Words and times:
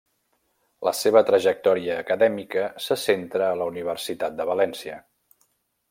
La 0.87 0.93
seva 0.99 1.21
trajectòria 1.27 1.99
acadèmica 2.05 2.65
se 2.87 2.99
centra 3.05 3.51
a 3.53 3.61
la 3.61 3.71
Universitat 3.75 4.41
de 4.43 4.53
València. 4.55 4.99